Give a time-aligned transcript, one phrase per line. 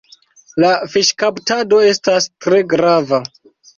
[0.63, 3.21] La fiŝkaptado estas tre grava.